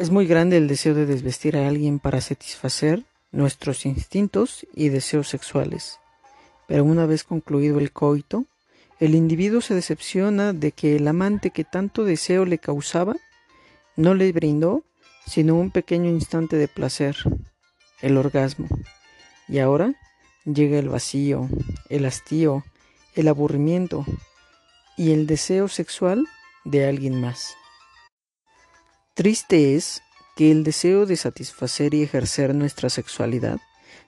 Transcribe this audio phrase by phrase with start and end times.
[0.00, 5.28] Es muy grande el deseo de desvestir a alguien para satisfacer nuestros instintos y deseos
[5.28, 5.98] sexuales.
[6.66, 8.46] Pero una vez concluido el coito,
[8.98, 13.14] el individuo se decepciona de que el amante que tanto deseo le causaba
[13.94, 14.84] no le brindó
[15.26, 17.16] sino un pequeño instante de placer,
[18.00, 18.68] el orgasmo.
[19.48, 19.92] Y ahora
[20.46, 21.46] llega el vacío,
[21.90, 22.64] el hastío,
[23.14, 24.06] el aburrimiento
[24.96, 26.26] y el deseo sexual
[26.64, 27.54] de alguien más.
[29.14, 30.02] Triste es
[30.36, 33.60] que el deseo de satisfacer y ejercer nuestra sexualidad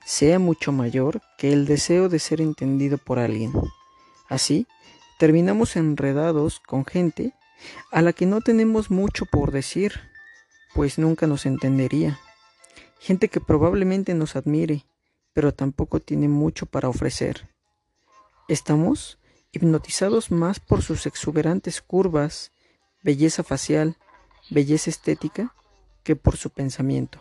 [0.05, 3.51] sea mucho mayor que el deseo de ser entendido por alguien.
[4.29, 4.65] Así,
[5.19, 7.33] terminamos enredados con gente
[7.91, 9.99] a la que no tenemos mucho por decir,
[10.73, 12.19] pues nunca nos entendería.
[12.99, 14.85] Gente que probablemente nos admire,
[15.33, 17.49] pero tampoco tiene mucho para ofrecer.
[18.47, 19.19] Estamos
[19.51, 22.51] hipnotizados más por sus exuberantes curvas,
[23.03, 23.97] belleza facial,
[24.53, 25.53] belleza estética,
[26.03, 27.19] que por su pensamiento.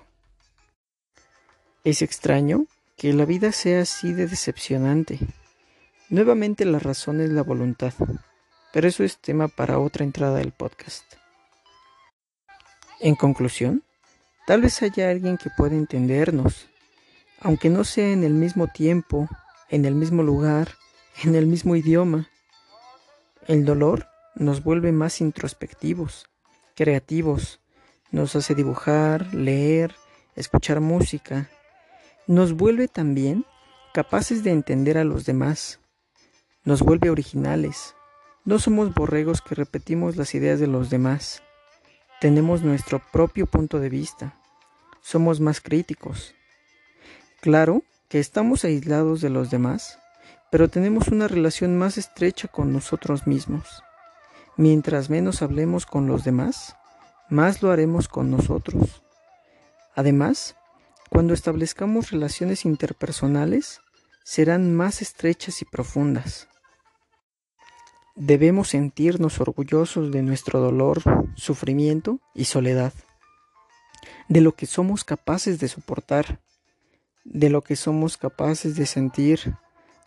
[1.84, 5.18] Es extraño que la vida sea así de decepcionante.
[6.08, 7.94] Nuevamente la razón es la voluntad,
[8.72, 11.04] pero eso es tema para otra entrada del podcast.
[13.00, 13.82] En conclusión,
[14.46, 16.68] tal vez haya alguien que pueda entendernos,
[17.40, 19.28] aunque no sea en el mismo tiempo,
[19.68, 20.76] en el mismo lugar,
[21.24, 22.28] en el mismo idioma.
[23.48, 24.06] El dolor
[24.36, 26.26] nos vuelve más introspectivos,
[26.74, 27.60] creativos,
[28.10, 29.94] nos hace dibujar, leer,
[30.36, 31.50] escuchar música,
[32.26, 33.44] nos vuelve también
[33.92, 35.80] capaces de entender a los demás,
[36.64, 37.94] nos vuelve originales,
[38.44, 41.42] no somos borregos que repetimos las ideas de los demás,
[42.20, 44.38] tenemos nuestro propio punto de vista,
[45.00, 46.34] somos más críticos.
[47.40, 49.98] Claro que estamos aislados de los demás,
[50.50, 53.82] pero tenemos una relación más estrecha con nosotros mismos.
[54.56, 56.76] Mientras menos hablemos con los demás,
[57.30, 59.02] más lo haremos con nosotros.
[59.94, 60.56] Además,
[61.10, 63.80] cuando establezcamos relaciones interpersonales,
[64.24, 66.48] serán más estrechas y profundas.
[68.14, 71.02] Debemos sentirnos orgullosos de nuestro dolor,
[71.34, 72.92] sufrimiento y soledad,
[74.28, 76.40] de lo que somos capaces de soportar,
[77.24, 79.54] de lo que somos capaces de sentir,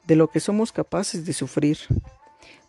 [0.06, 1.78] de lo que somos capaces de sufrir.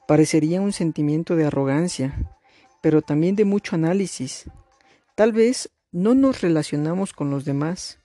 [0.06, 2.37] Parecería un sentimiento de arrogancia,
[2.81, 4.44] pero también de mucho análisis.
[5.17, 7.99] Tal vez no nos relacionamos con los demás,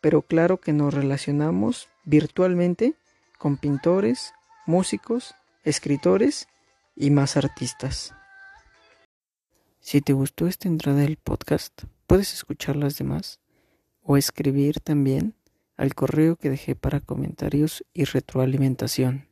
[0.00, 2.94] pero claro que nos relacionamos virtualmente
[3.38, 4.34] con pintores,
[4.66, 6.48] músicos, escritores
[6.94, 8.14] y más artistas.
[9.80, 13.40] Si te gustó esta entrada del podcast, puedes escuchar las demás
[14.02, 15.34] o escribir también
[15.78, 19.27] al correo que dejé para comentarios y retroalimentación.